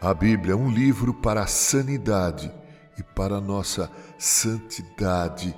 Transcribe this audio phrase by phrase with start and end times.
[0.00, 2.52] A Bíblia é um livro para a sanidade
[2.96, 5.52] e para a nossa santidade.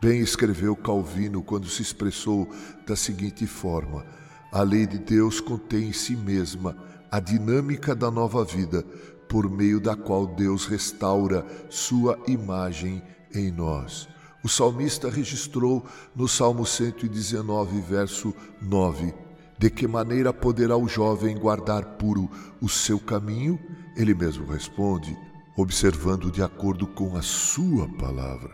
[0.00, 2.48] Bem escreveu Calvino quando se expressou
[2.86, 4.06] da seguinte forma:
[4.50, 6.74] a lei de Deus contém em si mesma
[7.10, 8.82] a dinâmica da nova vida,
[9.28, 13.02] por meio da qual Deus restaura sua imagem
[13.34, 14.08] em nós.
[14.42, 15.84] O salmista registrou
[16.16, 19.12] no Salmo 119, verso 9:
[19.58, 23.58] De que maneira poderá o jovem guardar puro o seu caminho?
[23.96, 25.16] Ele mesmo responde:
[25.56, 28.50] observando de acordo com a sua palavra.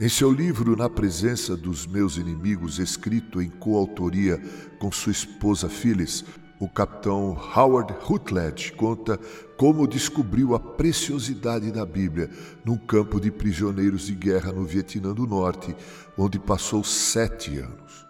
[0.00, 4.40] Em seu livro Na Presença dos Meus Inimigos, escrito em coautoria
[4.78, 6.24] com sua esposa Phyllis,
[6.60, 9.18] o capitão Howard Rutledge conta
[9.56, 12.30] como descobriu a preciosidade da Bíblia
[12.64, 15.74] num campo de prisioneiros de guerra no Vietnã do Norte,
[16.16, 18.06] onde passou sete anos.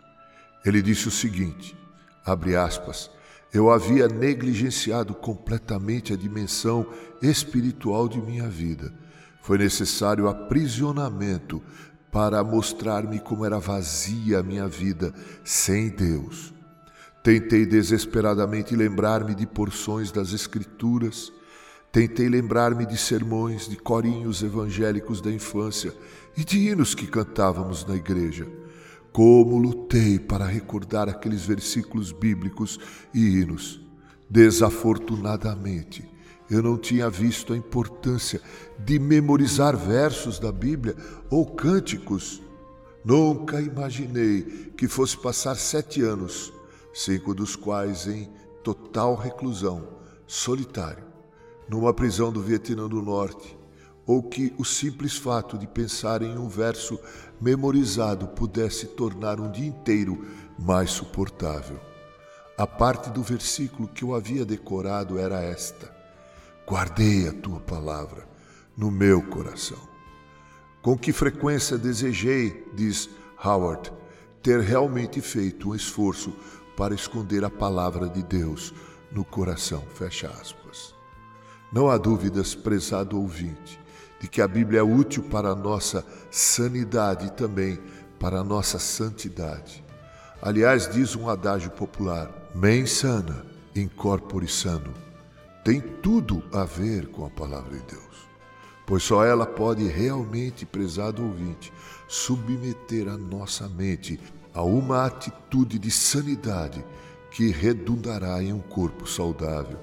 [0.64, 1.74] Ele disse o seguinte:
[2.30, 3.10] abre aspas,
[3.52, 6.86] eu havia negligenciado completamente a dimensão
[7.22, 8.92] espiritual de minha vida.
[9.40, 11.62] Foi necessário aprisionamento
[12.12, 16.52] para mostrar-me como era vazia a minha vida sem Deus.
[17.22, 21.32] Tentei desesperadamente lembrar-me de porções das Escrituras,
[21.90, 25.94] tentei lembrar-me de sermões, de corinhos evangélicos da infância
[26.36, 28.46] e de hinos que cantávamos na igreja.
[29.12, 32.78] Como lutei para recordar aqueles versículos bíblicos
[33.12, 33.80] e hinos.
[34.30, 36.08] Desafortunadamente,
[36.50, 38.40] eu não tinha visto a importância
[38.78, 40.94] de memorizar versos da Bíblia
[41.30, 42.42] ou cânticos.
[43.04, 46.52] Nunca imaginei que fosse passar sete anos
[46.98, 48.28] cinco dos quais em
[48.62, 49.88] total reclusão,
[50.26, 51.04] solitário,
[51.68, 53.57] numa prisão do Vietnã do Norte,
[54.08, 56.98] ou que o simples fato de pensar em um verso
[57.38, 60.26] memorizado pudesse tornar um dia inteiro
[60.58, 61.78] mais suportável.
[62.56, 65.94] A parte do versículo que eu havia decorado era esta:
[66.66, 68.26] Guardei a tua palavra
[68.74, 69.78] no meu coração.
[70.80, 73.10] Com que frequência desejei, diz
[73.44, 73.92] Howard,
[74.42, 76.32] ter realmente feito um esforço
[76.78, 78.72] para esconder a palavra de Deus
[79.12, 79.82] no coração.
[79.94, 80.94] Fecha aspas.
[81.70, 83.78] Não há dúvidas, prezado ouvinte,
[84.20, 87.78] de que a Bíblia é útil para a nossa sanidade e também
[88.18, 89.84] para a nossa santidade.
[90.42, 94.92] Aliás, diz um adágio popular: mens sana, incorpore sano.
[95.64, 98.28] Tem tudo a ver com a palavra de Deus,
[98.86, 101.72] pois só ela pode realmente, prezado ouvinte,
[102.06, 104.18] submeter a nossa mente
[104.54, 106.84] a uma atitude de sanidade
[107.30, 109.78] que redundará em um corpo saudável.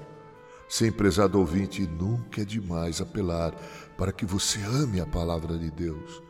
[0.68, 3.54] Sem prezado ouvinte, nunca é demais apelar
[3.96, 6.22] para que você ame a palavra de Deus.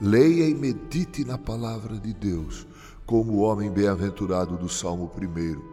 [0.00, 2.66] Leia e medite na palavra de Deus,
[3.04, 5.72] como o homem bem-aventurado do Salmo 1.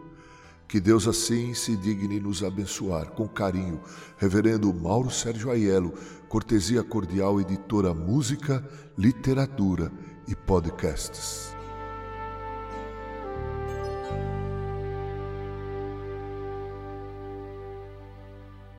[0.68, 3.10] Que Deus assim se digne nos abençoar.
[3.10, 3.80] Com carinho,
[4.18, 5.94] Reverendo Mauro Sérgio Aiello,
[6.28, 8.64] cortesia cordial, editora Música,
[8.96, 9.90] Literatura
[10.28, 11.59] e Podcasts.